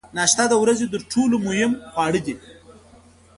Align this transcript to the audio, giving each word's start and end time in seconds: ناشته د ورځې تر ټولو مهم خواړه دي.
ناشته 0.17 0.43
د 0.49 0.53
ورځې 0.63 0.85
تر 0.93 1.01
ټولو 1.11 1.35
مهم 1.47 1.71
خواړه 1.91 2.19
دي. 2.25 2.35